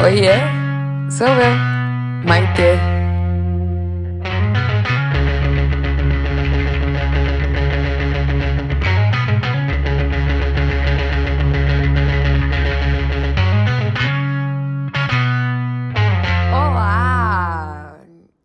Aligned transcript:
Oiê, 0.00 0.30
sou 1.10 1.26
eu, 1.26 1.54
Maite. 2.24 2.62
Olá! 16.52 17.98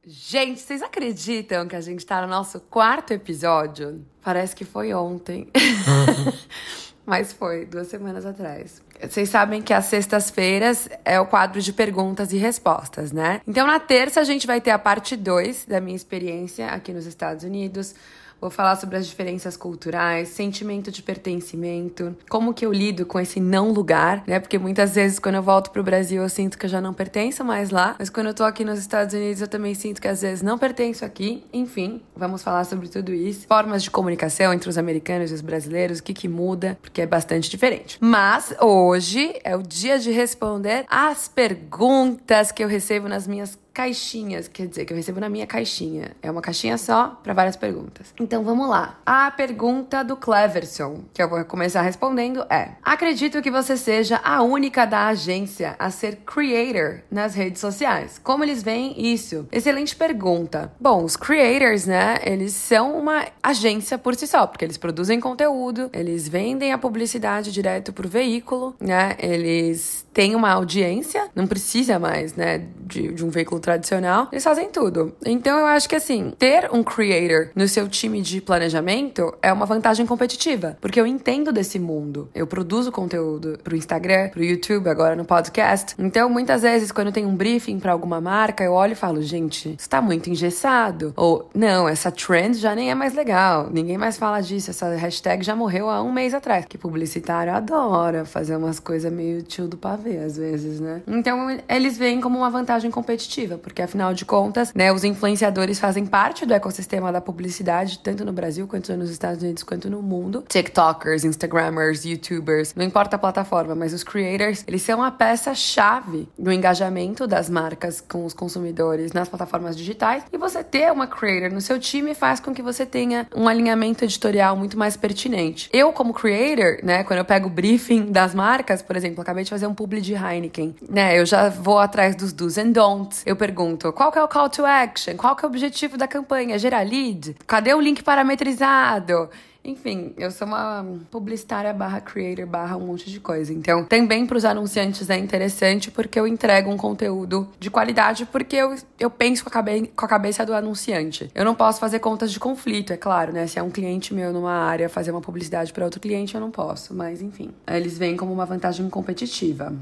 Gente, 0.08 0.60
vocês 0.60 0.82
acreditam 0.82 1.68
que 1.68 1.76
a 1.76 1.82
gente 1.82 2.04
tá 2.04 2.24
no 2.24 2.28
nosso 2.28 2.60
quarto 2.62 3.14
episódio? 3.14 4.04
Parece 4.24 4.56
que 4.56 4.66
foi 4.66 4.92
ontem. 4.92 5.48
Mas 7.06 7.34
foi, 7.34 7.66
duas 7.66 7.88
semanas 7.88 8.26
atrás. 8.26 8.82
Vocês 9.02 9.30
sabem 9.30 9.62
que 9.62 9.74
às 9.74 9.86
sextas-feiras 9.86 10.88
é 11.04 11.20
o 11.20 11.26
quadro 11.26 11.62
de 11.62 11.74
perguntas 11.74 12.32
e 12.32 12.38
respostas, 12.38 13.12
né? 13.12 13.42
Então, 13.46 13.68
na 13.68 13.80
terça, 13.80 14.22
a 14.22 14.24
gente 14.24 14.48
vai 14.48 14.62
ter 14.62 14.72
a 14.72 14.80
parte 14.80 15.18
2 15.18 15.66
da 15.66 15.82
minha 15.82 15.96
experiência 15.96 16.68
aqui 16.68 16.94
nos 16.94 17.06
Estados 17.06 17.44
Unidos. 17.44 17.94
Vou 18.44 18.50
falar 18.50 18.76
sobre 18.76 18.98
as 18.98 19.08
diferenças 19.08 19.56
culturais, 19.56 20.28
sentimento 20.28 20.92
de 20.92 21.02
pertencimento, 21.02 22.14
como 22.30 22.54
que 22.54 22.66
eu 22.66 22.74
lido 22.74 23.06
com 23.06 23.18
esse 23.18 23.40
não 23.40 23.72
lugar, 23.72 24.22
né? 24.28 24.38
Porque 24.38 24.60
muitas 24.60 24.96
vezes 24.96 25.18
quando 25.18 25.36
eu 25.36 25.42
volto 25.42 25.72
pro 25.72 25.82
Brasil 25.82 26.22
eu 26.22 26.28
sinto 26.28 26.58
que 26.58 26.66
eu 26.66 26.70
já 26.70 26.82
não 26.82 26.94
pertenço 26.94 27.42
mais 27.46 27.70
lá, 27.70 27.96
mas 27.98 28.10
quando 28.10 28.28
eu 28.28 28.34
tô 28.34 28.44
aqui 28.44 28.66
nos 28.66 28.80
Estados 28.80 29.14
Unidos 29.14 29.40
eu 29.40 29.48
também 29.48 29.74
sinto 29.74 30.02
que 30.02 30.10
às 30.10 30.22
vezes 30.22 30.42
não 30.42 30.58
pertenço 30.58 31.06
aqui. 31.06 31.42
Enfim, 31.54 32.02
vamos 32.14 32.44
falar 32.44 32.66
sobre 32.66 32.90
tudo 32.90 33.14
isso. 33.14 33.48
Formas 33.48 33.82
de 33.82 33.90
comunicação 33.90 34.54
entre 34.54 34.68
os 34.68 34.78
americanos 34.78 35.32
e 35.32 35.36
os 35.36 35.42
brasileiros, 35.42 36.00
o 36.00 36.04
que 36.04 36.14
que 36.14 36.28
muda, 36.28 36.78
porque 36.82 37.02
é 37.02 37.08
bastante 37.08 37.50
diferente. 37.50 37.98
Mas 38.02 38.54
hoje 38.60 39.40
é 39.46 39.56
o 39.56 39.64
dia 39.64 39.98
de 39.98 40.12
responder 40.12 40.84
as 40.90 41.30
perguntas 41.30 42.52
que 42.52 42.62
eu 42.62 42.68
recebo 42.68 43.08
nas 43.08 43.26
minhas 43.26 43.58
caixinhas, 43.74 44.48
quer 44.48 44.68
dizer, 44.68 44.86
que 44.86 44.94
eu 44.94 44.98
recebo 44.98 45.20
na 45.20 45.28
minha 45.28 45.48
caixinha. 45.48 46.12
É 46.22 46.30
uma 46.30 46.42
caixinha 46.42 46.78
só 46.78 47.20
para 47.24 47.34
várias 47.34 47.56
perguntas. 47.56 48.14
Então 48.20 48.44
vamos 48.44 48.70
lá. 48.70 49.00
A 49.06 49.32
pergunta 49.32 50.04
do 50.04 50.16
Cleverson, 50.16 51.04
que 51.14 51.22
eu 51.22 51.30
vou 51.30 51.44
começar 51.46 51.82
respondendo 51.82 52.46
é: 52.50 52.74
Acredito 52.84 53.42
que 53.42 53.50
você 53.50 53.76
seja 53.76 54.22
a 54.24 54.44
única 54.44 54.86
da 54.86 55.08
agência 55.08 55.76
a 55.80 55.90
ser 55.90 56.18
creator 56.18 57.00
nas 57.10 57.34
redes 57.34 57.60
sociais. 57.60 58.20
Como 58.24 58.44
eles 58.44 58.62
veem 58.62 58.94
isso? 59.14 59.48
Excelente 59.52 59.96
pergunta. 59.96 60.72
Bom, 60.80 61.04
os 61.04 61.16
creators, 61.16 61.86
né, 61.88 62.20
eles 62.24 62.54
são 62.54 62.98
uma 62.98 63.26
agência 63.42 63.98
por 63.98 64.16
si 64.16 64.28
só, 64.28 64.46
porque 64.46 64.66
eles 64.66 64.78
produzem 64.78 65.20
conteúdo, 65.20 65.90
eles 65.94 66.28
vendem 66.28 66.72
a 66.72 66.78
publicidade 66.78 67.52
direto 67.52 67.92
pro 67.92 68.08
veículo, 68.08 68.76
né? 68.80 69.16
Eles 69.18 70.06
têm 70.14 70.36
uma 70.36 70.52
audiência, 70.52 71.28
não 71.34 71.48
precisa 71.48 71.98
mais, 71.98 72.36
né, 72.36 72.68
de, 72.82 73.12
de 73.14 73.26
um 73.26 73.30
veículo 73.30 73.63
tradicional, 73.64 74.28
eles 74.32 74.44
fazem 74.44 74.70
tudo. 74.70 75.14
Então 75.26 75.58
eu 75.58 75.66
acho 75.66 75.88
que 75.88 75.96
assim, 75.96 76.34
ter 76.38 76.70
um 76.72 76.84
creator 76.84 77.50
no 77.56 77.68
seu 77.68 77.88
time 77.88 78.22
de 78.22 78.42
planejamento 78.42 79.34
é 79.42 79.52
uma 79.52 79.66
vantagem 79.66 80.06
competitiva, 80.06 80.78
porque 80.82 81.00
eu 81.00 81.08
entendo 81.08 81.52
desse 81.52 81.80
mundo. 81.80 82.30
Eu 82.36 82.46
produzo 82.46 82.92
conteúdo 82.92 83.58
pro 83.64 83.76
Instagram, 83.76 84.30
pro 84.30 84.44
YouTube, 84.44 84.90
agora 84.90 85.16
no 85.16 85.24
podcast. 85.24 85.96
Então 85.98 86.30
muitas 86.30 86.62
vezes 86.62 86.92
quando 86.92 87.12
tem 87.12 87.26
um 87.26 87.36
briefing 87.36 87.80
para 87.80 87.94
alguma 87.94 88.20
marca, 88.20 88.64
eu 88.64 88.74
olho 88.74 88.92
e 88.92 88.96
falo, 88.96 89.22
gente, 89.22 89.76
isso 89.80 89.90
tá 89.90 90.02
muito 90.02 90.30
engessado. 90.30 91.14
Ou, 91.16 91.50
não, 91.56 91.88
essa 91.88 92.12
trend 92.12 92.58
já 92.58 92.76
nem 92.76 92.92
é 92.92 92.96
mais 92.96 93.14
legal. 93.14 93.70
Ninguém 93.72 93.98
mais 93.98 94.18
fala 94.18 94.42
disso. 94.42 94.72
Essa 94.72 94.90
hashtag 94.96 95.44
já 95.44 95.56
morreu 95.56 95.90
há 95.90 96.02
um 96.02 96.12
mês 96.12 96.34
atrás. 96.34 96.66
Que 96.66 96.78
publicitário 96.78 97.54
adora 97.54 98.26
fazer 98.26 98.58
umas 98.58 98.80
coisas 98.80 99.12
meio 99.12 99.42
tio 99.42 99.68
do 99.68 99.78
pavê, 99.78 100.18
às 100.18 100.36
vezes, 100.36 100.80
né? 100.80 101.02
Então 101.08 101.58
eles 101.70 101.98
veem 101.98 102.20
como 102.20 102.38
uma 102.38 102.50
vantagem 102.50 102.92
competitiva 102.92 103.53
porque 103.58 103.82
afinal 103.82 104.14
de 104.14 104.26
contas, 104.26 104.74
né, 104.74 104.92
os 104.92 105.04
influenciadores 105.04 105.80
fazem 105.80 106.06
parte 106.06 106.46
do 106.46 106.54
ecossistema 106.54 107.12
da 107.12 107.22
publicidade, 107.22 108.00
tanto 108.00 108.26
no 108.26 108.32
Brasil 108.32 108.68
quanto 108.68 108.96
nos 108.96 109.10
Estados 109.10 109.42
Unidos 109.42 109.64
quanto 109.64 109.90
no 109.90 110.02
mundo. 110.02 110.44
TikTokers, 110.48 111.24
Instagrammers, 111.24 112.06
YouTubers, 112.06 112.74
não 112.76 112.86
importa 112.86 113.16
a 113.16 113.20
plataforma, 113.20 113.76
mas 113.76 113.94
os 113.94 114.04
creators, 114.04 114.64
eles 114.68 114.82
são 114.82 115.02
a 115.02 115.12
peça-chave 115.12 116.28
do 116.38 116.52
engajamento 116.52 117.26
das 117.28 117.50
marcas 117.50 118.02
com 118.02 118.26
os 118.26 118.34
consumidores 118.34 119.14
nas 119.14 119.30
plataformas 119.30 119.78
digitais. 119.78 120.24
E 120.32 120.38
você 120.38 120.64
ter 120.64 120.92
uma 120.92 121.08
creator 121.08 121.52
no 121.52 121.62
seu 121.62 121.80
time 121.80 122.14
faz 122.14 122.40
com 122.40 122.54
que 122.54 122.62
você 122.62 122.86
tenha 122.86 123.28
um 123.36 123.48
alinhamento 123.48 124.04
editorial 124.04 124.56
muito 124.56 124.78
mais 124.78 124.98
pertinente. 124.98 125.70
Eu, 125.72 125.92
como 125.94 126.14
creator, 126.14 126.84
né, 126.84 127.04
quando 127.04 127.20
eu 127.20 127.26
pego 127.26 127.48
o 127.48 127.50
briefing 127.50 128.12
das 128.12 128.34
marcas, 128.34 128.82
por 128.82 128.96
exemplo, 128.96 129.22
acabei 129.22 129.44
de 129.44 129.50
fazer 129.50 129.68
um 129.68 129.74
publi 129.74 130.02
de 130.02 130.14
Heineken, 130.14 130.76
né, 130.90 131.20
eu 131.20 131.26
já 131.26 131.50
vou 131.50 131.80
atrás 131.80 132.16
dos 132.16 132.34
do's 132.34 132.58
and 132.58 132.72
don'ts. 132.72 133.24
Eu 133.26 133.36
pergunto, 133.44 133.92
qual 133.92 134.10
que 134.10 134.18
é 134.18 134.24
o 134.24 134.28
call 134.28 134.50
to 134.50 134.66
action? 134.66 135.18
Qual 135.18 135.36
que 135.36 135.44
é 135.44 135.48
o 135.48 135.52
objetivo 135.52 135.98
da 135.98 136.08
campanha? 136.08 136.58
Gerar 136.58 136.84
lead? 136.84 137.36
Cadê 137.46 137.74
o 137.74 137.82
link 137.82 138.02
parametrizado? 138.02 139.30
Enfim, 139.66 140.14
eu 140.18 140.32
sou 140.32 140.48
uma 140.48 140.86
publicitária 141.12 141.74
barra 141.74 142.00
creator 142.00 142.46
barra 142.46 142.78
um 142.78 142.88
monte 142.88 143.12
de 143.12 143.20
coisa. 143.20 143.54
Então, 143.54 143.84
também 143.84 144.26
para 144.26 144.38
os 144.38 144.46
anunciantes 144.46 145.10
é 145.10 145.18
interessante 145.18 145.92
porque 145.92 146.18
eu 146.18 146.26
entrego 146.26 146.70
um 146.70 146.78
conteúdo 146.78 147.50
de 147.60 147.70
qualidade 147.70 148.26
porque 148.26 148.56
eu, 148.56 148.76
eu 148.98 149.10
penso 149.10 149.44
com 149.44 149.50
a, 149.50 149.52
cabe, 149.52 149.88
com 149.94 150.06
a 150.06 150.08
cabeça 150.08 150.46
do 150.46 150.54
anunciante. 150.54 151.30
Eu 151.36 151.44
não 151.44 151.56
posso 151.56 151.82
fazer 151.82 152.00
contas 152.00 152.32
de 152.32 152.40
conflito, 152.40 152.94
é 152.94 152.98
claro, 152.98 153.34
né? 153.34 153.46
Se 153.48 153.60
é 153.60 153.64
um 153.64 153.72
cliente 153.72 154.14
meu 154.14 154.32
numa 154.32 154.54
área 154.54 154.88
fazer 154.88 155.12
uma 155.12 155.22
publicidade 155.22 155.74
para 155.74 155.84
outro 155.84 156.00
cliente, 156.00 156.36
eu 156.36 156.42
não 156.42 156.52
posso. 156.52 156.94
Mas, 156.94 157.22
enfim, 157.22 157.52
eles 157.68 157.98
veem 157.98 158.16
como 158.16 158.32
uma 158.32 158.46
vantagem 158.46 158.90
competitiva. 158.90 159.74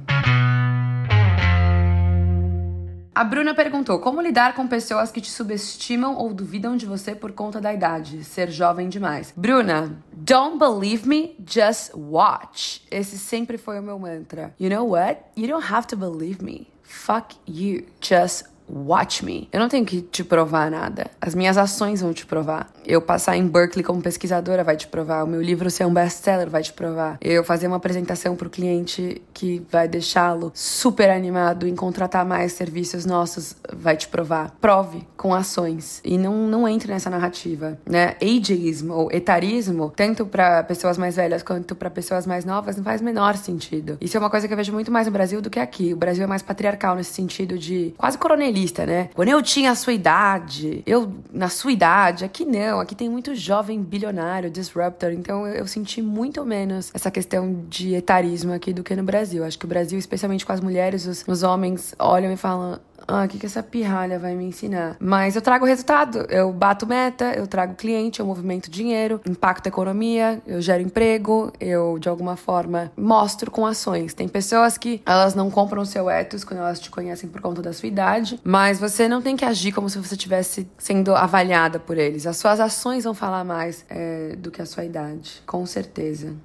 A 3.22 3.24
Bruna 3.24 3.54
perguntou: 3.54 4.00
como 4.00 4.20
lidar 4.20 4.56
com 4.56 4.68
pessoas 4.68 5.12
que 5.12 5.22
te 5.22 5.30
subestimam 5.30 6.16
ou 6.16 6.34
duvidam 6.34 6.76
de 6.76 6.88
você 6.88 7.14
por 7.14 7.32
conta 7.34 7.62
da 7.62 7.72
idade, 7.72 8.24
ser 8.24 8.50
jovem 8.50 8.90
demais? 8.90 9.32
Bruna, 9.38 9.96
don't 10.12 10.58
believe 10.58 11.08
me, 11.08 11.36
just 11.48 11.92
watch. 11.94 12.82
Esse 12.90 13.20
sempre 13.20 13.60
foi 13.60 13.80
o 13.80 13.84
meu 13.84 14.00
mantra. 14.00 14.56
You 14.60 14.72
know 14.72 14.90
what? 14.94 15.20
You 15.38 15.48
don't 15.48 15.72
have 15.72 15.86
to 15.90 15.96
believe 15.96 16.44
me. 16.44 16.68
Fuck 16.82 17.36
you. 17.48 17.86
Just 18.02 18.46
Watch 18.72 19.26
me. 19.26 19.50
Eu 19.52 19.60
não 19.60 19.68
tenho 19.68 19.86
que 19.86 20.02
te 20.02 20.24
provar 20.24 20.72
nada. 20.72 21.08
As 21.20 21.36
minhas 21.36 21.58
ações 21.58 22.02
vão 22.02 22.14
te 22.14 22.26
provar. 22.26 22.72
Eu 22.86 23.02
passar 23.02 23.36
em 23.36 23.46
Berkeley 23.46 23.84
como 23.84 24.02
pesquisadora 24.02 24.64
vai 24.64 24.78
te 24.78 24.88
provar. 24.88 25.24
O 25.24 25.28
meu 25.28 25.42
livro 25.42 25.70
ser 25.70 25.86
um 25.86 25.94
best-seller 25.94 26.50
vai 26.50 26.64
te 26.64 26.72
provar. 26.72 27.18
Eu 27.22 27.44
fazer 27.44 27.68
uma 27.68 27.76
apresentação 27.76 28.36
para 28.36 28.48
o 28.48 28.50
cliente 28.50 29.22
que 29.34 29.62
vai 29.70 29.88
deixá-lo 29.88 30.52
super 30.56 31.10
animado 31.10 31.68
em 31.68 31.76
contratar 31.76 32.26
mais 32.26 32.54
serviços 32.54 33.06
nossos 33.06 33.56
vai 33.74 33.98
te 33.98 34.08
provar. 34.08 34.56
Prove 34.62 35.06
com 35.18 35.34
ações 35.34 36.02
e 36.04 36.18
não, 36.18 36.48
não 36.48 36.68
entre 36.68 36.92
nessa 36.92 37.10
narrativa, 37.10 37.78
né? 37.86 38.16
Ageismo 38.22 38.94
ou 38.94 39.12
etarismo, 39.12 39.92
tanto 39.96 40.26
para 40.26 40.64
pessoas 40.64 40.98
mais 40.98 41.16
velhas 41.16 41.44
quanto 41.44 41.76
para 41.76 41.90
pessoas 41.90 42.26
mais 42.26 42.46
novas, 42.46 42.78
não 42.78 42.84
faz 42.84 43.02
menor 43.02 43.36
sentido. 43.36 43.98
Isso 44.00 44.16
é 44.16 44.20
uma 44.20 44.30
coisa 44.30 44.48
que 44.48 44.54
eu 44.54 44.58
vejo 44.58 44.72
muito 44.72 44.92
mais 44.92 45.08
no 45.08 45.14
Brasil 45.14 45.42
do 45.42 45.50
que 45.50 45.60
aqui. 45.60 45.94
O 45.94 45.98
Brasil 45.98 46.24
é 46.24 46.28
mais 46.28 46.42
patriarcal 46.42 46.96
nesse 46.96 47.14
sentido 47.14 47.58
de 47.58 47.94
quase 47.98 48.18
coronelista 48.62 48.86
né? 48.86 49.10
Quando 49.14 49.30
eu 49.30 49.42
tinha 49.42 49.72
a 49.72 49.76
sua 49.76 49.94
idade, 49.94 50.84
eu 50.86 51.12
na 51.32 51.50
sua 51.50 51.72
idade, 51.72 52.24
aqui 52.26 52.46
não, 52.46 52.80
aqui 52.80 52.96
tem 52.96 53.10
muito 53.10 53.34
jovem 53.36 53.82
bilionário, 53.82 54.50
disruptor, 54.50 55.12
então 55.12 55.48
eu, 55.48 55.56
eu 55.56 55.68
senti 55.68 56.02
muito 56.02 56.46
menos 56.46 56.92
essa 56.94 57.10
questão 57.10 57.64
de 57.68 57.94
etarismo 57.94 58.54
aqui 58.54 58.74
do 58.74 58.84
que 58.84 58.96
no 58.96 59.04
Brasil. 59.04 59.44
Acho 59.44 59.58
que 59.58 59.66
o 59.66 59.68
Brasil, 59.68 59.98
especialmente 59.98 60.46
com 60.46 60.52
as 60.52 60.60
mulheres, 60.60 61.06
os, 61.06 61.24
os 61.28 61.44
homens 61.44 61.96
olham 61.98 62.32
e 62.32 62.38
falam: 62.38 62.80
ah, 63.08 63.26
o 63.26 63.28
que, 63.28 63.38
que 63.38 63.46
essa 63.46 63.64
pirralha 63.64 64.20
vai 64.20 64.36
me 64.36 64.46
ensinar? 64.46 64.96
Mas 65.00 65.36
eu 65.36 65.42
trago 65.42 65.66
resultado, 65.66 66.26
eu 66.30 66.52
bato 66.52 66.86
meta, 66.86 67.34
eu 67.36 67.48
trago 67.48 67.76
cliente, 67.76 68.20
eu 68.20 68.26
movimento 68.26 68.70
dinheiro, 68.70 69.20
impacto 69.28 69.68
a 69.68 69.70
economia, 69.70 70.42
eu 70.46 70.62
gero 70.62 70.82
emprego, 70.82 71.52
eu 71.60 71.98
de 72.00 72.10
alguma 72.10 72.36
forma 72.36 72.92
mostro 72.98 73.52
com 73.52 73.66
ações. 73.66 74.14
Tem 74.14 74.28
pessoas 74.28 74.78
que 74.78 75.02
elas 75.06 75.36
não 75.36 75.50
compram 75.50 75.82
o 75.82 75.86
seu 75.86 76.10
ethos 76.10 76.44
quando 76.44 76.60
elas 76.60 76.80
te 76.80 76.90
conhecem 76.90 77.30
por 77.30 77.42
conta 77.42 77.62
da 77.62 77.74
sua 77.74 77.88
idade, 77.88 78.40
mas 78.44 78.80
você 78.80 79.08
não 79.08 79.22
tem 79.22 79.36
que 79.36 79.46
agir 79.46 79.72
como 79.72 79.90
se 79.90 79.98
você 79.98 80.16
estivesse 80.16 80.68
sendo 80.78 81.16
avaliada 81.16 81.80
por 81.80 81.98
eles. 81.98 82.26
As 82.26 82.38
suas 82.38 82.60
ações 82.60 83.04
vão 83.04 83.14
falar 83.14 83.44
mais 83.44 83.86
é, 83.90 84.36
do 84.38 84.52
que 84.52 84.62
a 84.62 84.66
sua 84.66 84.86
idade, 84.86 85.42
com 85.46 85.66
certeza. 85.66 86.36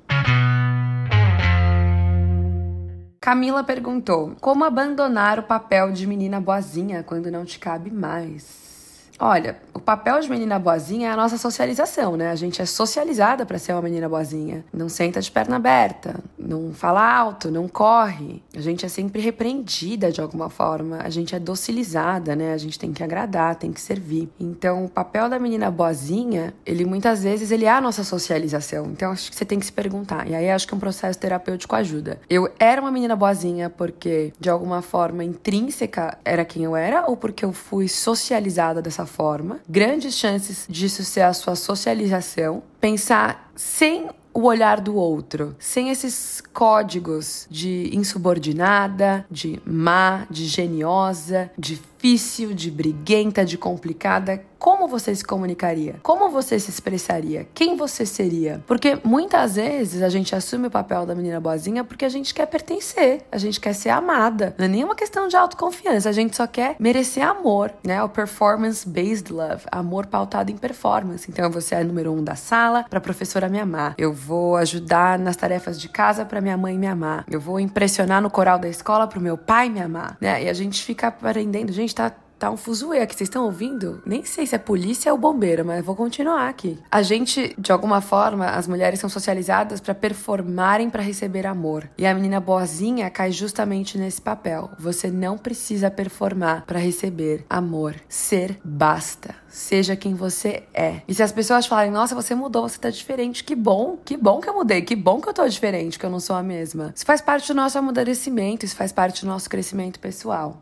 Camila 3.26 3.64
perguntou: 3.64 4.36
Como 4.40 4.64
abandonar 4.64 5.40
o 5.40 5.42
papel 5.42 5.90
de 5.90 6.06
menina 6.06 6.40
boazinha 6.40 7.02
quando 7.02 7.28
não 7.28 7.44
te 7.44 7.58
cabe 7.58 7.90
mais? 7.90 8.75
Olha, 9.18 9.56
o 9.72 9.80
papel 9.80 10.20
de 10.20 10.28
menina 10.28 10.58
boazinha 10.58 11.08
é 11.08 11.12
a 11.12 11.16
nossa 11.16 11.38
socialização, 11.38 12.16
né? 12.16 12.30
A 12.30 12.34
gente 12.34 12.60
é 12.60 12.66
socializada 12.66 13.46
para 13.46 13.58
ser 13.58 13.72
uma 13.72 13.82
menina 13.82 14.08
boazinha. 14.08 14.64
Não 14.72 14.88
senta 14.88 15.20
de 15.20 15.30
perna 15.30 15.56
aberta, 15.56 16.16
não 16.38 16.72
fala 16.72 17.02
alto, 17.02 17.50
não 17.50 17.66
corre. 17.66 18.42
A 18.54 18.60
gente 18.60 18.84
é 18.84 18.88
sempre 18.88 19.20
repreendida 19.20 20.12
de 20.12 20.20
alguma 20.20 20.50
forma. 20.50 20.98
A 21.02 21.08
gente 21.08 21.34
é 21.34 21.38
docilizada, 21.38 22.36
né? 22.36 22.52
A 22.52 22.58
gente 22.58 22.78
tem 22.78 22.92
que 22.92 23.02
agradar, 23.02 23.56
tem 23.56 23.72
que 23.72 23.80
servir. 23.80 24.28
Então, 24.38 24.84
o 24.84 24.88
papel 24.88 25.28
da 25.28 25.38
menina 25.38 25.70
boazinha, 25.70 26.52
ele 26.64 26.84
muitas 26.84 27.22
vezes 27.22 27.50
ele 27.50 27.64
é 27.64 27.70
a 27.70 27.80
nossa 27.80 28.04
socialização. 28.04 28.86
Então, 28.86 29.12
acho 29.12 29.30
que 29.30 29.36
você 29.36 29.44
tem 29.44 29.58
que 29.58 29.66
se 29.66 29.72
perguntar. 29.72 30.28
E 30.28 30.34
aí 30.34 30.50
acho 30.50 30.66
que 30.66 30.74
um 30.74 30.78
processo 30.78 31.18
terapêutico 31.18 31.74
ajuda. 31.74 32.20
Eu 32.28 32.50
era 32.58 32.80
uma 32.80 32.90
menina 32.90 33.16
boazinha 33.16 33.70
porque 33.70 34.32
de 34.38 34.50
alguma 34.50 34.82
forma 34.82 35.24
intrínseca 35.24 36.18
era 36.24 36.44
quem 36.44 36.64
eu 36.64 36.76
era 36.76 37.06
ou 37.08 37.16
porque 37.16 37.44
eu 37.44 37.52
fui 37.52 37.88
socializada 37.88 38.82
dessa 38.82 39.05
forma? 39.06 39.60
Grandes 39.68 40.14
chances 40.14 40.66
disso 40.68 41.04
ser 41.04 41.22
a 41.22 41.32
sua 41.32 41.54
socialização. 41.54 42.62
Pensar 42.80 43.50
sem 43.54 44.08
o 44.36 44.42
olhar 44.42 44.82
do 44.82 44.94
outro, 44.94 45.56
sem 45.58 45.88
esses 45.88 46.42
códigos 46.52 47.46
de 47.50 47.90
insubordinada, 47.94 49.24
de 49.30 49.58
má, 49.64 50.26
de 50.28 50.44
geniosa, 50.44 51.50
de 51.58 51.80
difícil, 52.06 52.54
de 52.54 52.70
briguenta, 52.70 53.44
de 53.44 53.58
complicada, 53.58 54.40
como 54.58 54.88
você 54.88 55.14
se 55.14 55.24
comunicaria? 55.24 55.96
Como 56.02 56.30
você 56.30 56.58
se 56.58 56.70
expressaria? 56.70 57.46
Quem 57.54 57.76
você 57.76 58.06
seria? 58.06 58.62
Porque 58.66 58.98
muitas 59.04 59.56
vezes 59.56 60.02
a 60.02 60.08
gente 60.08 60.34
assume 60.34 60.68
o 60.68 60.70
papel 60.70 61.04
da 61.04 61.14
menina 61.14 61.40
boazinha 61.40 61.84
porque 61.84 62.04
a 62.04 62.08
gente 62.08 62.32
quer 62.32 62.46
pertencer, 62.46 63.22
a 63.30 63.38
gente 63.38 63.60
quer 63.60 63.74
ser 63.74 63.90
amada. 63.90 64.54
Não 64.58 64.64
é 64.64 64.68
nenhuma 64.68 64.94
questão 64.94 65.28
de 65.28 65.36
autoconfiança, 65.36 66.08
a 66.08 66.12
gente 66.12 66.36
só 66.36 66.46
quer 66.46 66.76
merecer 66.78 67.26
amor, 67.26 67.72
né? 67.84 68.02
O 68.02 68.08
performance-based 68.08 69.32
love, 69.32 69.64
amor 69.70 70.06
pautado 70.06 70.50
em 70.50 70.56
performance. 70.56 71.30
Então 71.30 71.50
você 71.50 71.74
é 71.74 71.84
número 71.84 72.12
um 72.12 72.24
da 72.24 72.34
sala 72.34 72.84
para 72.88 72.98
a 72.98 73.02
professora 73.02 73.48
me 73.48 73.60
amar. 73.60 73.94
Eu 73.98 74.12
vou 74.12 74.56
ajudar 74.56 75.18
nas 75.18 75.36
tarefas 75.36 75.80
de 75.80 75.88
casa 75.88 76.24
para 76.24 76.40
minha 76.40 76.56
mãe 76.56 76.78
me 76.78 76.86
amar. 76.86 77.24
Eu 77.30 77.40
vou 77.40 77.60
impressionar 77.60 78.22
no 78.22 78.30
coral 78.30 78.58
da 78.58 78.68
escola 78.68 79.06
para 79.06 79.18
o 79.18 79.22
meu 79.22 79.36
pai 79.36 79.68
me 79.68 79.80
amar, 79.80 80.16
né? 80.20 80.44
E 80.44 80.48
a 80.48 80.54
gente 80.54 80.82
fica 80.82 81.08
aprendendo, 81.08 81.72
gente, 81.72 81.94
tá 81.96 82.12
Tá 82.38 82.50
um 82.50 82.56
fuzuê 82.56 83.00
aqui, 83.00 83.14
vocês 83.14 83.28
estão 83.28 83.44
ouvindo? 83.44 84.02
Nem 84.04 84.22
sei 84.22 84.46
se 84.46 84.54
é 84.54 84.58
polícia 84.58 85.10
ou 85.10 85.18
bombeiro, 85.18 85.64
mas 85.64 85.82
vou 85.82 85.96
continuar 85.96 86.48
aqui. 86.48 86.78
A 86.90 87.00
gente, 87.00 87.54
de 87.58 87.72
alguma 87.72 88.02
forma, 88.02 88.46
as 88.46 88.68
mulheres 88.68 89.00
são 89.00 89.08
socializadas 89.08 89.80
para 89.80 89.94
performarem 89.94 90.90
para 90.90 91.02
receber 91.02 91.46
amor. 91.46 91.88
E 91.96 92.06
a 92.06 92.14
menina 92.14 92.38
boazinha 92.38 93.08
cai 93.08 93.32
justamente 93.32 93.96
nesse 93.96 94.20
papel. 94.20 94.70
Você 94.78 95.10
não 95.10 95.38
precisa 95.38 95.90
performar 95.90 96.66
para 96.66 96.78
receber 96.78 97.46
amor. 97.48 97.94
Ser 98.06 98.60
basta. 98.62 99.34
Seja 99.48 99.96
quem 99.96 100.14
você 100.14 100.64
é. 100.74 101.00
E 101.08 101.14
se 101.14 101.22
as 101.22 101.32
pessoas 101.32 101.64
falarem, 101.64 101.90
nossa, 101.90 102.14
você 102.14 102.34
mudou, 102.34 102.68
você 102.68 102.78
tá 102.78 102.90
diferente, 102.90 103.42
que 103.42 103.56
bom, 103.56 103.96
que 104.04 104.14
bom 104.14 104.40
que 104.40 104.48
eu 104.50 104.54
mudei, 104.54 104.82
que 104.82 104.94
bom 104.94 105.22
que 105.22 105.28
eu 105.28 105.32
tô 105.32 105.48
diferente, 105.48 105.98
que 105.98 106.04
eu 106.04 106.10
não 106.10 106.20
sou 106.20 106.36
a 106.36 106.42
mesma. 106.42 106.92
Isso 106.94 107.06
faz 107.06 107.22
parte 107.22 107.48
do 107.48 107.54
nosso 107.54 107.78
amadurecimento, 107.78 108.66
isso 108.66 108.76
faz 108.76 108.92
parte 108.92 109.22
do 109.22 109.26
nosso 109.26 109.48
crescimento 109.48 109.98
pessoal. 109.98 110.60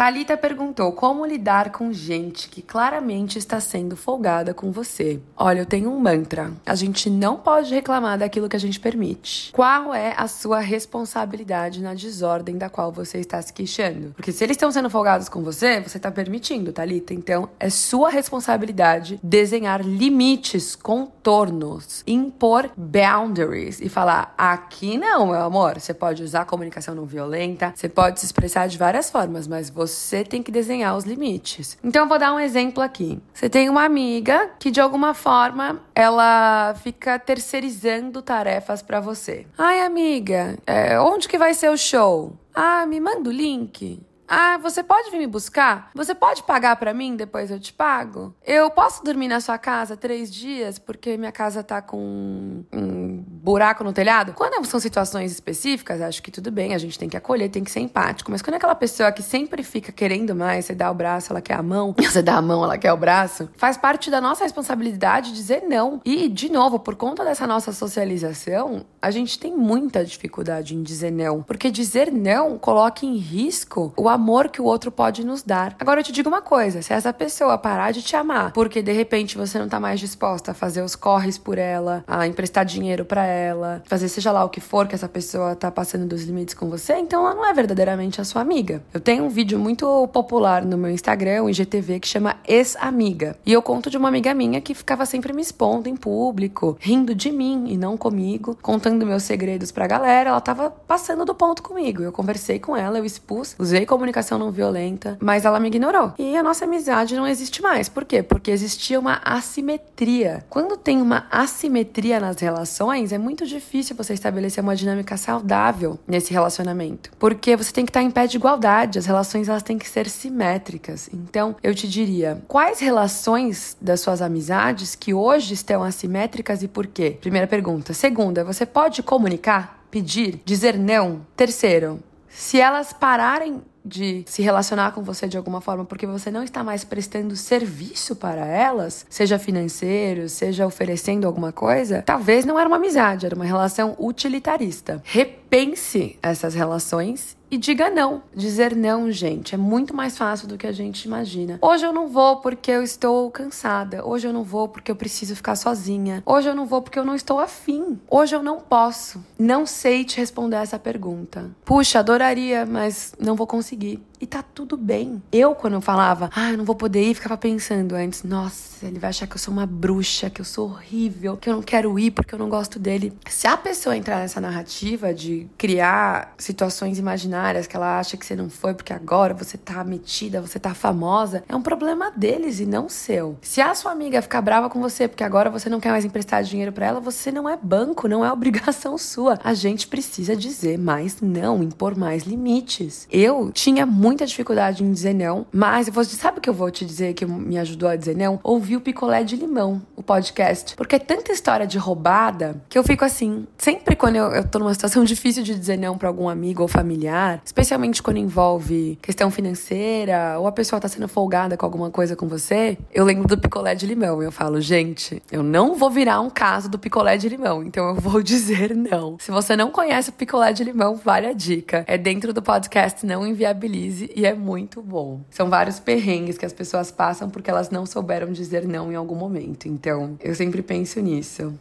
Talita 0.00 0.34
perguntou 0.34 0.92
como 0.92 1.26
lidar 1.26 1.72
com 1.72 1.92
gente 1.92 2.48
que 2.48 2.62
claramente 2.62 3.36
está 3.36 3.60
sendo 3.60 3.94
folgada 3.94 4.54
com 4.54 4.72
você. 4.72 5.20
Olha, 5.36 5.58
eu 5.58 5.66
tenho 5.66 5.90
um 5.90 6.00
mantra. 6.00 6.52
A 6.64 6.74
gente 6.74 7.10
não 7.10 7.36
pode 7.36 7.74
reclamar 7.74 8.16
daquilo 8.16 8.48
que 8.48 8.56
a 8.56 8.58
gente 8.58 8.80
permite. 8.80 9.52
Qual 9.52 9.92
é 9.94 10.14
a 10.16 10.26
sua 10.26 10.58
responsabilidade 10.60 11.82
na 11.82 11.92
desordem 11.92 12.56
da 12.56 12.70
qual 12.70 12.90
você 12.90 13.18
está 13.18 13.42
se 13.42 13.52
queixando? 13.52 14.14
Porque 14.16 14.32
se 14.32 14.42
eles 14.42 14.54
estão 14.54 14.72
sendo 14.72 14.88
folgados 14.88 15.28
com 15.28 15.42
você, 15.42 15.82
você 15.82 15.98
está 15.98 16.10
permitindo, 16.10 16.72
Talita. 16.72 17.12
Então, 17.12 17.50
é 17.60 17.68
sua 17.68 18.08
responsabilidade 18.08 19.20
desenhar 19.22 19.84
limites, 19.84 20.74
contornos, 20.74 22.02
impor 22.06 22.70
boundaries 22.74 23.82
e 23.82 23.90
falar: 23.90 24.32
aqui 24.38 24.96
não, 24.96 25.26
meu 25.26 25.42
amor. 25.42 25.78
Você 25.78 25.92
pode 25.92 26.22
usar 26.22 26.46
comunicação 26.46 26.94
não 26.94 27.04
violenta, 27.04 27.74
você 27.76 27.86
pode 27.86 28.18
se 28.18 28.24
expressar 28.24 28.66
de 28.66 28.78
várias 28.78 29.10
formas, 29.10 29.46
mas 29.46 29.68
você 29.68 29.89
você 29.92 30.24
tem 30.24 30.42
que 30.42 30.50
desenhar 30.50 30.96
os 30.96 31.04
limites. 31.04 31.76
Então 31.82 32.08
vou 32.08 32.18
dar 32.18 32.32
um 32.34 32.40
exemplo 32.40 32.82
aqui. 32.82 33.18
Você 33.32 33.48
tem 33.48 33.68
uma 33.68 33.84
amiga 33.84 34.50
que 34.58 34.70
de 34.70 34.80
alguma 34.80 35.14
forma 35.14 35.80
ela 35.94 36.74
fica 36.82 37.18
terceirizando 37.18 38.22
tarefas 38.22 38.82
para 38.82 39.00
você. 39.00 39.46
Ai, 39.56 39.80
amiga, 39.80 40.58
é, 40.66 40.98
onde 41.00 41.28
que 41.28 41.38
vai 41.38 41.54
ser 41.54 41.70
o 41.70 41.76
show? 41.76 42.36
Ah, 42.54 42.84
me 42.86 43.00
manda 43.00 43.28
o 43.28 43.32
link. 43.32 44.00
Ah, 44.32 44.58
você 44.58 44.84
pode 44.84 45.10
vir 45.10 45.18
me 45.18 45.26
buscar? 45.26 45.90
Você 45.92 46.14
pode 46.14 46.44
pagar 46.44 46.76
para 46.76 46.94
mim, 46.94 47.16
depois 47.16 47.50
eu 47.50 47.58
te 47.58 47.72
pago? 47.72 48.32
Eu 48.46 48.70
posso 48.70 49.02
dormir 49.02 49.26
na 49.26 49.40
sua 49.40 49.58
casa 49.58 49.96
três 49.96 50.32
dias 50.32 50.78
porque 50.78 51.16
minha 51.16 51.32
casa 51.32 51.64
tá 51.64 51.82
com 51.82 52.64
um 52.72 53.24
buraco 53.26 53.82
no 53.82 53.92
telhado? 53.92 54.32
Quando 54.34 54.64
são 54.66 54.78
situações 54.78 55.32
específicas, 55.32 56.00
acho 56.00 56.22
que 56.22 56.30
tudo 56.30 56.52
bem, 56.52 56.76
a 56.76 56.78
gente 56.78 56.96
tem 56.96 57.08
que 57.08 57.16
acolher, 57.16 57.50
tem 57.50 57.64
que 57.64 57.72
ser 57.72 57.80
empático. 57.80 58.30
Mas 58.30 58.40
quando 58.40 58.54
é 58.54 58.56
aquela 58.58 58.76
pessoa 58.76 59.10
que 59.10 59.20
sempre 59.20 59.64
fica 59.64 59.90
querendo 59.90 60.32
mais, 60.32 60.66
você 60.66 60.76
dá 60.76 60.88
o 60.92 60.94
braço, 60.94 61.32
ela 61.32 61.40
quer 61.40 61.54
a 61.54 61.62
mão, 61.62 61.92
você 61.98 62.22
dá 62.22 62.36
a 62.36 62.42
mão, 62.42 62.62
ela 62.62 62.78
quer 62.78 62.92
o 62.92 62.96
braço, 62.96 63.50
faz 63.56 63.76
parte 63.76 64.12
da 64.12 64.20
nossa 64.20 64.44
responsabilidade 64.44 65.32
dizer 65.32 65.64
não. 65.68 66.00
E, 66.04 66.28
de 66.28 66.52
novo, 66.52 66.78
por 66.78 66.94
conta 66.94 67.24
dessa 67.24 67.48
nossa 67.48 67.72
socialização, 67.72 68.86
a 69.02 69.10
gente 69.10 69.40
tem 69.40 69.56
muita 69.56 70.04
dificuldade 70.04 70.76
em 70.76 70.84
dizer 70.84 71.10
não. 71.10 71.42
Porque 71.42 71.68
dizer 71.68 72.12
não 72.12 72.56
coloca 72.56 73.04
em 73.04 73.16
risco 73.16 73.92
o 73.96 74.08
amor 74.08 74.19
amor 74.20 74.50
que 74.50 74.60
o 74.60 74.64
outro 74.64 74.92
pode 74.92 75.24
nos 75.24 75.42
dar. 75.42 75.74
Agora 75.80 76.00
eu 76.00 76.04
te 76.04 76.12
digo 76.12 76.28
uma 76.28 76.42
coisa: 76.42 76.82
se 76.82 76.92
essa 76.92 77.12
pessoa 77.12 77.56
parar 77.56 77.90
de 77.90 78.02
te 78.02 78.14
amar 78.14 78.52
porque 78.52 78.82
de 78.82 78.92
repente 78.92 79.38
você 79.38 79.58
não 79.58 79.68
tá 79.68 79.80
mais 79.80 79.98
disposta 79.98 80.50
a 80.50 80.54
fazer 80.54 80.82
os 80.82 80.94
corres 80.94 81.38
por 81.38 81.56
ela, 81.56 82.04
a 82.06 82.26
emprestar 82.26 82.64
dinheiro 82.64 83.04
para 83.04 83.24
ela, 83.24 83.82
fazer 83.86 84.08
seja 84.08 84.30
lá 84.30 84.44
o 84.44 84.50
que 84.50 84.60
for 84.60 84.86
que 84.86 84.94
essa 84.94 85.08
pessoa 85.08 85.56
tá 85.56 85.70
passando 85.70 86.06
dos 86.06 86.24
limites 86.24 86.54
com 86.54 86.68
você, 86.68 86.94
então 86.98 87.24
ela 87.24 87.34
não 87.34 87.46
é 87.46 87.52
verdadeiramente 87.54 88.20
a 88.20 88.24
sua 88.24 88.42
amiga. 88.42 88.82
Eu 88.92 89.00
tenho 89.00 89.24
um 89.24 89.28
vídeo 89.28 89.58
muito 89.58 90.06
popular 90.08 90.64
no 90.64 90.76
meu 90.76 90.90
Instagram, 90.90 91.44
o 91.44 91.50
IGTV, 91.50 92.00
que 92.00 92.08
chama 92.08 92.36
Ex-Amiga. 92.46 93.36
E 93.46 93.52
eu 93.52 93.62
conto 93.62 93.88
de 93.88 93.96
uma 93.96 94.08
amiga 94.08 94.34
minha 94.34 94.60
que 94.60 94.74
ficava 94.74 95.06
sempre 95.06 95.32
me 95.32 95.40
expondo 95.40 95.88
em 95.88 95.96
público, 95.96 96.76
rindo 96.78 97.14
de 97.14 97.32
mim 97.32 97.64
e 97.68 97.76
não 97.76 97.96
comigo, 97.96 98.56
contando 98.60 99.06
meus 99.06 99.22
segredos 99.22 99.72
pra 99.72 99.86
galera. 99.86 100.30
Ela 100.30 100.40
tava 100.40 100.70
passando 100.70 101.24
do 101.24 101.34
ponto 101.34 101.62
comigo. 101.62 102.02
Eu 102.02 102.12
conversei 102.12 102.58
com 102.58 102.76
ela, 102.76 102.98
eu 102.98 103.04
expus, 103.04 103.56
usei 103.58 103.86
comunicação 103.86 104.09
comunicação 104.10 104.38
não 104.38 104.50
violenta, 104.50 105.16
mas 105.20 105.44
ela 105.44 105.60
me 105.60 105.68
ignorou. 105.68 106.12
E 106.18 106.36
a 106.36 106.42
nossa 106.42 106.64
amizade 106.64 107.14
não 107.14 107.26
existe 107.26 107.62
mais. 107.62 107.88
Por 107.88 108.04
quê? 108.04 108.22
Porque 108.22 108.50
existia 108.50 108.98
uma 108.98 109.20
assimetria. 109.24 110.44
Quando 110.50 110.76
tem 110.76 111.00
uma 111.00 111.26
assimetria 111.30 112.18
nas 112.18 112.40
relações, 112.40 113.12
é 113.12 113.18
muito 113.18 113.46
difícil 113.46 113.96
você 113.96 114.12
estabelecer 114.12 114.62
uma 114.62 114.76
dinâmica 114.76 115.16
saudável 115.16 115.98
nesse 116.06 116.32
relacionamento. 116.32 117.10
Porque 117.18 117.56
você 117.56 117.72
tem 117.72 117.84
que 117.84 117.90
estar 117.90 118.02
em 118.02 118.10
pé 118.10 118.26
de 118.26 118.36
igualdade, 118.36 118.98
as 118.98 119.06
relações 119.06 119.48
elas 119.48 119.62
têm 119.62 119.78
que 119.78 119.88
ser 119.88 120.08
simétricas. 120.08 121.08
Então, 121.12 121.54
eu 121.62 121.74
te 121.74 121.88
diria, 121.88 122.42
quais 122.48 122.80
relações 122.80 123.76
das 123.80 124.00
suas 124.00 124.20
amizades 124.20 124.94
que 124.94 125.14
hoje 125.14 125.54
estão 125.54 125.82
assimétricas 125.82 126.62
e 126.62 126.68
por 126.68 126.86
quê? 126.86 127.16
Primeira 127.20 127.46
pergunta. 127.46 127.92
Segunda, 127.92 128.44
você 128.44 128.66
pode 128.66 129.02
comunicar? 129.02 129.78
Pedir, 129.90 130.40
dizer 130.44 130.78
não. 130.78 131.26
Terceiro, 131.36 132.00
se 132.28 132.60
elas 132.60 132.92
pararem 132.92 133.60
de 133.84 134.24
se 134.26 134.42
relacionar 134.42 134.92
com 134.92 135.02
você 135.02 135.26
de 135.26 135.36
alguma 135.36 135.60
forma 135.60 135.84
porque 135.84 136.06
você 136.06 136.30
não 136.30 136.42
está 136.42 136.62
mais 136.62 136.84
prestando 136.84 137.34
serviço 137.36 138.16
para 138.16 138.46
elas, 138.46 139.06
seja 139.08 139.38
financeiro, 139.38 140.28
seja 140.28 140.66
oferecendo 140.66 141.26
alguma 141.26 141.52
coisa, 141.52 142.02
talvez 142.02 142.44
não 142.44 142.58
era 142.58 142.68
uma 142.68 142.76
amizade, 142.76 143.26
era 143.26 143.34
uma 143.34 143.44
relação 143.44 143.96
utilitarista. 143.98 145.02
Repense 145.04 146.18
essas 146.22 146.54
relações 146.54 147.36
e 147.50 147.58
diga 147.58 147.90
não. 147.90 148.22
Dizer 148.34 148.76
não, 148.76 149.10
gente, 149.10 149.54
é 149.54 149.58
muito 149.58 149.94
mais 149.94 150.16
fácil 150.16 150.46
do 150.46 150.56
que 150.56 150.66
a 150.66 150.72
gente 150.72 151.04
imagina. 151.04 151.58
Hoje 151.60 151.84
eu 151.84 151.92
não 151.92 152.08
vou 152.08 152.36
porque 152.36 152.70
eu 152.70 152.82
estou 152.82 153.30
cansada. 153.30 154.06
Hoje 154.06 154.28
eu 154.28 154.32
não 154.32 154.44
vou 154.44 154.68
porque 154.68 154.90
eu 154.90 154.96
preciso 154.96 155.34
ficar 155.34 155.56
sozinha. 155.56 156.22
Hoje 156.24 156.48
eu 156.48 156.54
não 156.54 156.66
vou 156.66 156.80
porque 156.80 156.98
eu 156.98 157.04
não 157.04 157.14
estou 157.14 157.40
afim. 157.40 157.98
Hoje 158.08 158.36
eu 158.36 158.42
não 158.42 158.60
posso. 158.60 159.24
Não 159.38 159.66
sei 159.66 160.04
te 160.04 160.18
responder 160.18 160.56
essa 160.56 160.78
pergunta. 160.78 161.50
Puxa, 161.64 161.98
adoraria, 161.98 162.64
mas 162.64 163.12
não 163.18 163.34
vou 163.34 163.46
conseguir. 163.46 164.00
E 164.20 164.26
tá 164.26 164.42
tudo 164.42 164.76
bem. 164.76 165.22
Eu, 165.32 165.54
quando 165.54 165.74
eu 165.74 165.80
falava, 165.80 166.28
ah, 166.36 166.50
eu 166.50 166.58
não 166.58 166.64
vou 166.64 166.74
poder 166.74 167.02
ir, 167.02 167.14
ficava 167.14 167.38
pensando 167.38 167.94
antes, 167.94 168.22
nossa, 168.22 168.84
ele 168.86 168.98
vai 168.98 169.08
achar 169.10 169.26
que 169.26 169.34
eu 169.34 169.38
sou 169.38 169.52
uma 169.52 169.64
bruxa, 169.64 170.28
que 170.28 170.42
eu 170.42 170.44
sou 170.44 170.68
horrível, 170.68 171.38
que 171.38 171.48
eu 171.48 171.54
não 171.54 171.62
quero 171.62 171.98
ir 171.98 172.10
porque 172.10 172.34
eu 172.34 172.38
não 172.38 172.50
gosto 172.50 172.78
dele. 172.78 173.14
Se 173.30 173.46
a 173.46 173.56
pessoa 173.56 173.96
entrar 173.96 174.18
nessa 174.18 174.38
narrativa 174.38 175.14
de 175.14 175.48
criar 175.56 176.34
situações 176.36 176.98
imaginárias 176.98 177.66
que 177.66 177.74
ela 177.74 177.98
acha 177.98 178.18
que 178.18 178.26
você 178.26 178.36
não 178.36 178.50
foi 178.50 178.74
porque 178.74 178.92
agora 178.92 179.32
você 179.32 179.56
tá 179.56 179.82
metida, 179.82 180.42
você 180.42 180.58
tá 180.58 180.74
famosa, 180.74 181.42
é 181.48 181.56
um 181.56 181.62
problema 181.62 182.10
deles 182.14 182.60
e 182.60 182.66
não 182.66 182.90
seu. 182.90 183.38
Se 183.40 183.62
a 183.62 183.74
sua 183.74 183.92
amiga 183.92 184.20
ficar 184.20 184.42
brava 184.42 184.68
com 184.68 184.80
você 184.80 185.08
porque 185.08 185.24
agora 185.24 185.48
você 185.48 185.70
não 185.70 185.80
quer 185.80 185.92
mais 185.92 186.04
emprestar 186.04 186.42
dinheiro 186.42 186.72
para 186.72 186.84
ela, 186.84 187.00
você 187.00 187.32
não 187.32 187.48
é 187.48 187.56
banco, 187.56 188.06
não 188.06 188.22
é 188.22 188.30
obrigação 188.32 188.98
sua. 188.98 189.38
A 189.42 189.54
gente 189.54 189.86
precisa 189.88 190.36
dizer 190.36 190.78
mais 190.78 191.22
não, 191.22 191.62
impor 191.62 191.96
mais 191.96 192.24
limites. 192.24 193.08
Eu 193.10 193.50
tinha 193.50 193.86
muito 193.86 194.09
muita 194.10 194.26
dificuldade 194.26 194.82
em 194.82 194.90
dizer 194.92 195.14
não, 195.14 195.46
mas 195.52 195.86
eu 195.86 195.92
vou, 195.92 196.02
sabe 196.02 196.38
o 196.38 196.40
que 196.40 196.50
eu 196.50 196.54
vou 196.54 196.68
te 196.68 196.84
dizer 196.84 197.14
que 197.14 197.24
me 197.24 197.56
ajudou 197.56 197.88
a 197.88 197.94
dizer 197.94 198.16
não? 198.16 198.40
Ouvir 198.42 198.74
o 198.74 198.80
Picolé 198.80 199.22
de 199.22 199.36
Limão, 199.36 199.80
o 199.94 200.02
podcast. 200.02 200.74
Porque 200.74 200.96
é 200.96 200.98
tanta 200.98 201.30
história 201.30 201.64
de 201.64 201.78
roubada 201.78 202.60
que 202.68 202.76
eu 202.76 202.82
fico 202.82 203.04
assim, 203.04 203.46
sempre 203.56 203.94
quando 203.94 204.16
eu, 204.16 204.32
eu 204.32 204.48
tô 204.48 204.58
numa 204.58 204.74
situação 204.74 205.04
difícil 205.06 205.44
de 205.44 205.54
dizer 205.54 205.76
não 205.76 205.96
para 205.96 206.08
algum 206.08 206.28
amigo 206.28 206.60
ou 206.60 206.66
familiar, 206.66 207.40
especialmente 207.44 208.02
quando 208.02 208.16
envolve 208.16 208.98
questão 209.00 209.30
financeira 209.30 210.36
ou 210.40 210.48
a 210.48 210.52
pessoa 210.52 210.80
tá 210.80 210.88
sendo 210.88 211.06
folgada 211.06 211.56
com 211.56 211.64
alguma 211.64 211.88
coisa 211.88 212.16
com 212.16 212.26
você, 212.26 212.76
eu 212.92 213.04
lembro 213.04 213.28
do 213.28 213.38
picolé 213.38 213.76
de 213.76 213.86
limão. 213.86 214.20
Eu 214.20 214.32
falo, 214.32 214.60
gente, 214.60 215.22
eu 215.30 215.44
não 215.44 215.76
vou 215.76 215.88
virar 215.88 216.20
um 216.20 216.30
caso 216.30 216.68
do 216.68 216.80
picolé 216.80 217.16
de 217.16 217.28
limão, 217.28 217.62
então 217.62 217.90
eu 217.90 217.94
vou 217.94 218.20
dizer 218.24 218.74
não. 218.74 219.16
Se 219.20 219.30
você 219.30 219.54
não 219.54 219.70
conhece 219.70 220.10
o 220.10 220.12
picolé 220.12 220.52
de 220.52 220.64
limão, 220.64 220.96
vale 220.96 221.28
a 221.28 221.32
dica. 221.32 221.84
É 221.86 221.96
dentro 221.96 222.32
do 222.32 222.42
podcast 222.42 223.06
Não 223.06 223.24
Inviabilize 223.24 223.99
e 224.14 224.24
é 224.24 224.34
muito 224.34 224.80
bom. 224.82 225.20
São 225.30 225.48
vários 225.50 225.80
perrengues 225.80 226.38
que 226.38 226.46
as 226.46 226.52
pessoas 226.52 226.90
passam 226.90 227.28
porque 227.28 227.50
elas 227.50 227.70
não 227.70 227.84
souberam 227.84 228.32
dizer 228.32 228.66
não 228.66 228.92
em 228.92 228.94
algum 228.94 229.14
momento. 229.14 229.66
Então, 229.66 230.16
eu 230.20 230.34
sempre 230.34 230.62
penso 230.62 231.00
nisso. 231.00 231.54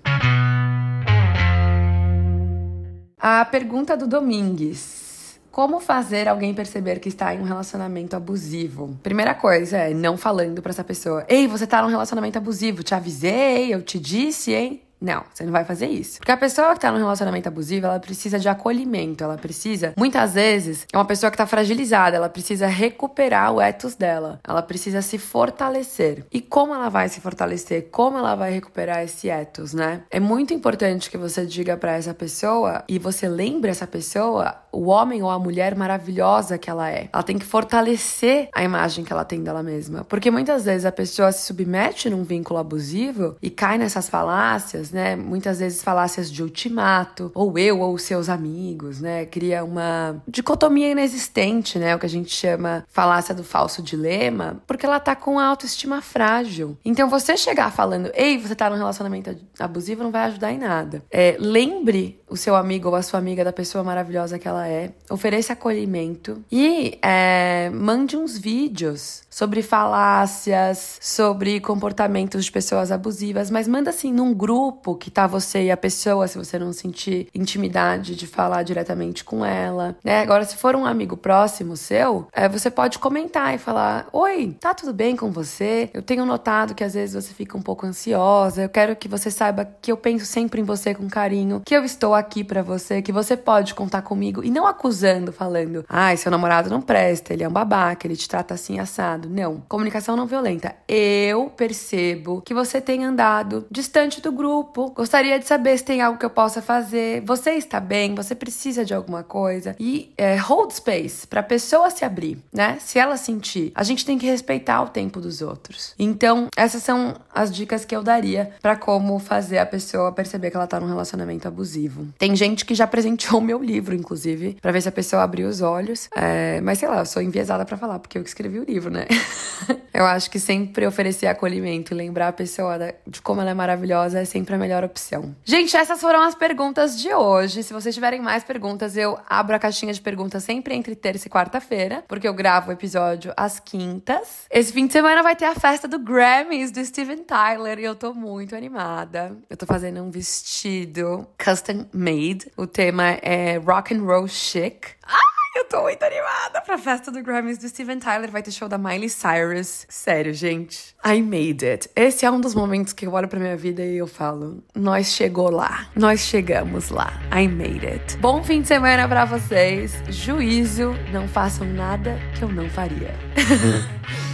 A 3.17 3.43
pergunta 3.45 3.97
do 3.97 4.07
Domingues. 4.07 5.09
Como 5.51 5.79
fazer 5.79 6.27
alguém 6.27 6.53
perceber 6.53 6.99
que 6.99 7.09
está 7.09 7.33
em 7.33 7.39
um 7.39 7.43
relacionamento 7.43 8.15
abusivo? 8.15 8.97
Primeira 9.03 9.33
coisa 9.33 9.77
é 9.77 9.93
não 9.93 10.15
falando 10.15 10.61
para 10.61 10.69
essa 10.69 10.83
pessoa: 10.83 11.25
"Ei, 11.27 11.47
você 11.47 11.67
tá 11.67 11.81
num 11.81 11.89
relacionamento 11.89 12.37
abusivo, 12.37 12.83
te 12.83 12.93
avisei, 12.93 13.73
eu 13.73 13.81
te 13.81 13.99
disse, 13.99 14.53
hein?" 14.53 14.81
Não, 15.01 15.23
você 15.33 15.43
não 15.43 15.51
vai 15.51 15.63
fazer 15.63 15.87
isso. 15.87 16.19
Porque 16.19 16.31
a 16.31 16.37
pessoa 16.37 16.73
que 16.73 16.81
tá 16.81 16.91
num 16.91 16.97
relacionamento 16.97 17.47
abusivo, 17.47 17.85
ela 17.85 17.99
precisa 17.99 18.37
de 18.37 18.49
acolhimento, 18.49 19.23
ela 19.23 19.37
precisa, 19.37 19.93
muitas 19.97 20.33
vezes, 20.33 20.85
é 20.91 20.97
uma 20.97 21.05
pessoa 21.05 21.31
que 21.31 21.37
tá 21.37 21.45
fragilizada, 21.45 22.17
ela 22.17 22.29
precisa 22.29 22.67
recuperar 22.67 23.53
o 23.53 23.61
ethos 23.61 23.95
dela, 23.95 24.39
ela 24.45 24.61
precisa 24.61 25.01
se 25.01 25.17
fortalecer. 25.17 26.25
E 26.31 26.41
como 26.41 26.73
ela 26.73 26.89
vai 26.89 27.07
se 27.07 27.21
fortalecer? 27.21 27.89
Como 27.91 28.17
ela 28.17 28.35
vai 28.35 28.51
recuperar 28.51 29.03
esse 29.03 29.29
ethos, 29.29 29.73
né? 29.73 30.03
É 30.09 30.19
muito 30.19 30.53
importante 30.53 31.09
que 31.09 31.17
você 31.17 31.45
diga 31.45 31.77
para 31.77 31.93
essa 31.93 32.13
pessoa 32.13 32.83
e 32.87 32.99
você 32.99 33.27
lembre 33.27 33.71
essa 33.71 33.87
pessoa 33.87 34.55
o 34.71 34.87
homem 34.87 35.21
ou 35.21 35.29
a 35.29 35.39
mulher 35.39 35.75
maravilhosa 35.75 36.57
que 36.57 36.69
ela 36.69 36.89
é. 36.89 37.09
Ela 37.11 37.23
tem 37.23 37.37
que 37.37 37.45
fortalecer 37.45 38.49
a 38.53 38.63
imagem 38.63 39.03
que 39.03 39.11
ela 39.11 39.25
tem 39.25 39.43
dela 39.43 39.63
mesma. 39.63 40.03
Porque 40.03 40.29
muitas 40.29 40.65
vezes 40.65 40.85
a 40.85 40.91
pessoa 40.91 41.31
se 41.31 41.45
submete 41.45 42.09
num 42.09 42.23
vínculo 42.23 42.59
abusivo 42.59 43.35
e 43.41 43.49
cai 43.49 43.77
nessas 43.77 44.09
falácias, 44.09 44.88
né? 44.91 45.15
Muitas 45.15 45.59
vezes 45.59 45.83
falácias 45.83 46.31
de 46.31 46.43
ultimato, 46.43 47.31
ou 47.33 47.57
eu 47.57 47.79
ou 47.79 47.97
seus 47.97 48.29
amigos, 48.29 48.99
né? 48.99 49.25
Cria 49.25 49.63
uma 49.63 50.21
dicotomia 50.27 50.91
inexistente, 50.91 51.77
né? 51.79 51.95
O 51.95 51.99
que 51.99 52.05
a 52.05 52.09
gente 52.09 52.33
chama 52.33 52.85
falácia 52.89 53.33
do 53.33 53.43
falso 53.43 53.81
dilema, 53.81 54.61
porque 54.67 54.85
ela 54.85 54.99
tá 54.99 55.15
com 55.15 55.39
a 55.39 55.45
autoestima 55.45 56.01
frágil. 56.01 56.77
Então 56.83 57.09
você 57.09 57.35
chegar 57.37 57.71
falando, 57.71 58.11
ei, 58.13 58.37
você 58.37 58.55
tá 58.55 58.69
num 58.69 58.77
relacionamento 58.77 59.35
abusivo, 59.59 60.03
não 60.03 60.11
vai 60.11 60.23
ajudar 60.23 60.51
em 60.51 60.57
nada. 60.57 61.03
É, 61.11 61.35
lembre 61.39 62.18
o 62.29 62.37
seu 62.37 62.55
amigo 62.55 62.89
ou 62.89 62.95
a 62.95 63.01
sua 63.01 63.19
amiga 63.19 63.43
da 63.43 63.51
pessoa 63.53 63.83
maravilhosa 63.83 64.39
que 64.39 64.47
ela 64.47 64.67
é, 64.67 64.91
ofereça 65.09 65.53
acolhimento 65.53 66.43
e 66.51 66.97
é, 67.01 67.69
mande 67.73 68.15
uns 68.15 68.37
vídeos 68.37 69.23
sobre 69.29 69.61
falácias, 69.61 70.97
sobre 70.99 71.59
comportamentos 71.59 72.45
de 72.45 72.51
pessoas 72.51 72.91
abusivas, 72.91 73.49
mas 73.49 73.67
manda 73.67 73.89
assim 73.89 74.11
num 74.11 74.33
grupo 74.33 74.95
que 74.95 75.09
tá 75.09 75.27
você 75.27 75.63
e 75.63 75.71
a 75.71 75.77
pessoa, 75.77 76.27
se 76.27 76.37
você 76.37 76.59
não 76.59 76.73
sentir 76.73 77.27
intimidade 77.33 78.15
de 78.15 78.27
falar 78.27 78.63
diretamente 78.63 79.23
com 79.23 79.45
ela, 79.45 79.95
né? 80.03 80.21
Agora, 80.21 80.43
se 80.43 80.57
for 80.57 80.75
um 80.75 80.85
amigo 80.85 81.15
próximo 81.15 81.77
seu, 81.77 82.27
é, 82.33 82.49
você 82.49 82.69
pode 82.69 82.99
comentar 82.99 83.53
e 83.55 83.57
falar: 83.57 84.07
Oi, 84.11 84.55
tá 84.59 84.73
tudo 84.73 84.93
bem 84.93 85.15
com 85.15 85.31
você? 85.31 85.89
Eu 85.93 86.01
tenho 86.01 86.25
notado 86.25 86.75
que 86.75 86.83
às 86.83 86.93
vezes 86.93 87.15
você 87.23 87.33
fica 87.33 87.57
um 87.57 87.61
pouco 87.61 87.85
ansiosa. 87.85 88.63
Eu 88.63 88.69
quero 88.69 88.95
que 88.95 89.07
você 89.07 89.31
saiba 89.31 89.69
que 89.81 89.91
eu 89.91 89.97
penso 89.97 90.25
sempre 90.25 90.59
em 90.59 90.63
você 90.63 90.93
com 90.93 91.07
carinho, 91.07 91.61
que 91.65 91.75
eu 91.75 91.83
estou 91.83 92.13
aqui 92.19 92.43
para 92.43 92.61
você, 92.61 93.01
que 93.01 93.11
você 93.11 93.35
pode 93.35 93.73
contar 93.73 94.01
comigo 94.01 94.43
e 94.43 94.51
não 94.51 94.67
acusando, 94.67 95.31
falando: 95.31 95.85
ai, 95.89 96.17
seu 96.17 96.31
namorado 96.31 96.69
não 96.69 96.81
presta, 96.81 97.33
ele 97.33 97.43
é 97.43 97.47
um 97.47 97.51
babaca, 97.51 98.05
ele 98.05 98.15
te 98.15 98.27
trata 98.27 98.53
assim 98.53 98.79
assado. 98.79 99.29
Não. 99.29 99.63
Comunicação 99.67 100.15
não 100.15 100.27
violenta. 100.27 100.75
Eu 100.87 101.49
percebo 101.49 102.41
que 102.41 102.53
você 102.53 102.79
tem 102.79 103.03
andado 103.03 103.65
distante 103.71 104.21
do 104.21 104.31
grupo. 104.31 104.91
Gostaria 104.91 105.39
de 105.39 105.47
saber 105.47 105.77
se 105.77 105.85
tem 105.85 106.01
algo 106.01 106.19
que 106.19 106.25
eu 106.25 106.29
possa 106.29 106.61
fazer. 106.61 107.21
Você 107.25 107.51
está 107.51 107.79
bem? 107.79 108.13
Você 108.15 108.35
precisa 108.35 108.85
de 108.85 108.93
alguma 108.93 109.23
coisa? 109.23 109.75
E 109.79 110.13
é, 110.17 110.35
hold 110.35 110.71
space 110.71 111.25
pra 111.25 111.41
pessoa 111.41 111.89
se 111.89 112.05
abrir, 112.05 112.37
né? 112.53 112.77
Se 112.79 112.99
ela 112.99 113.17
sentir. 113.17 113.71
A 113.73 113.83
gente 113.83 114.05
tem 114.05 114.17
que 114.17 114.25
respeitar 114.25 114.81
o 114.81 114.89
tempo 114.89 115.19
dos 115.19 115.41
outros. 115.41 115.93
Então, 115.97 116.47
essas 116.55 116.83
são 116.83 117.15
as 117.33 117.51
dicas 117.51 117.85
que 117.85 117.95
eu 117.95 118.03
daria 118.03 118.51
para 118.61 118.75
como 118.75 119.17
fazer 119.19 119.57
a 119.57 119.65
pessoa 119.65 120.11
perceber 120.11 120.51
que 120.51 120.57
ela 120.57 120.67
tá 120.67 120.79
num 120.79 120.87
relacionamento 120.87 121.47
abusivo. 121.47 122.07
Tem 122.17 122.35
gente 122.35 122.65
que 122.65 122.75
já 122.75 122.87
presenteou 122.87 123.39
meu 123.41 123.61
livro, 123.61 123.95
inclusive 123.95 124.19
inclusive, 124.39 124.57
para 124.61 124.71
ver 124.71 124.81
se 124.81 124.89
a 124.89 124.91
pessoa 124.91 125.23
abriu 125.23 125.47
os 125.47 125.61
olhos. 125.61 126.09
É, 126.15 126.59
mas 126.61 126.79
sei 126.79 126.87
lá, 126.89 126.99
eu 126.99 127.05
sou 127.05 127.21
enviesada 127.21 127.65
para 127.65 127.77
falar, 127.77 127.99
porque 127.99 128.17
eu 128.17 128.23
que 128.23 128.29
escrevi 128.29 128.59
o 128.59 128.63
livro, 128.63 128.89
né? 128.89 129.05
eu 129.93 130.05
acho 130.05 130.29
que 130.29 130.39
sempre 130.39 130.85
oferecer 130.85 131.27
acolhimento 131.27 131.93
e 131.93 131.97
lembrar 131.97 132.29
a 132.29 132.33
pessoa 132.33 132.77
de 133.05 133.21
como 133.21 133.41
ela 133.41 133.51
é 133.51 133.53
maravilhosa 133.53 134.19
é 134.19 134.25
sempre 134.25 134.55
a 134.55 134.57
melhor 134.57 134.83
opção. 134.83 135.35
Gente, 135.43 135.75
essas 135.75 135.99
foram 135.99 136.21
as 136.21 136.35
perguntas 136.35 136.99
de 136.99 137.13
hoje. 137.13 137.63
Se 137.63 137.73
vocês 137.73 137.93
tiverem 137.93 138.21
mais 138.21 138.43
perguntas, 138.43 138.95
eu 138.95 139.17
abro 139.27 139.55
a 139.55 139.59
caixinha 139.59 139.93
de 139.93 140.01
perguntas 140.01 140.43
sempre 140.43 140.75
entre 140.75 140.95
terça 140.95 141.27
e 141.27 141.31
quarta-feira, 141.31 142.03
porque 142.07 142.27
eu 142.27 142.33
gravo 142.33 142.69
o 142.69 142.73
episódio 142.73 143.33
às 143.35 143.59
quintas. 143.59 144.45
Esse 144.49 144.71
fim 144.71 144.87
de 144.87 144.93
semana 144.93 145.23
vai 145.23 145.35
ter 145.35 145.45
a 145.45 145.55
festa 145.55 145.87
do 145.87 145.99
Grammys 145.99 146.71
do 146.71 146.83
Steven 146.83 147.23
Tyler 147.23 147.79
e 147.79 147.83
eu 147.83 147.95
tô 147.95 148.13
muito 148.13 148.55
animada. 148.55 149.35
Eu 149.49 149.57
tô 149.57 149.65
fazendo 149.65 150.01
um 150.01 150.09
vestido 150.09 151.27
custom 151.37 151.85
made. 151.93 152.51
O 152.55 152.65
tema 152.67 153.17
é 153.21 153.57
rock 153.57 153.93
and 153.93 154.03
roll 154.03 154.27
chic. 154.27 154.87
Ai, 155.05 155.28
eu 155.59 155.65
tô 155.65 155.81
muito 155.81 156.01
animada 156.01 156.61
pra 156.61 156.77
festa 156.77 157.11
do 157.11 157.21
Grammys 157.21 157.57
do 157.57 157.67
Steven 157.67 157.99
Tyler. 157.99 158.31
Vai 158.31 158.41
ter 158.41 158.51
show 158.51 158.69
da 158.69 158.77
Miley 158.77 159.09
Cyrus. 159.09 159.85
Sério, 159.89 160.33
gente. 160.33 160.95
I 161.05 161.21
made 161.21 161.65
it. 161.65 161.89
Esse 161.95 162.25
é 162.25 162.31
um 162.31 162.39
dos 162.39 162.55
momentos 162.55 162.93
que 162.93 163.05
eu 163.05 163.13
olho 163.13 163.27
pra 163.27 163.39
minha 163.39 163.57
vida 163.57 163.83
e 163.83 163.97
eu 163.97 164.07
falo: 164.07 164.63
nós 164.73 165.07
chegou 165.07 165.49
lá. 165.49 165.87
Nós 165.95 166.21
chegamos 166.21 166.89
lá. 166.89 167.19
I 167.37 167.47
made 167.47 167.85
it. 167.85 168.17
Bom 168.17 168.41
fim 168.41 168.61
de 168.61 168.67
semana 168.69 169.07
pra 169.07 169.25
vocês. 169.25 170.01
Juízo. 170.07 170.95
Não 171.11 171.27
façam 171.27 171.67
nada 171.67 172.17
que 172.37 172.43
eu 172.43 172.49
não 172.49 172.69
faria. 172.69 173.13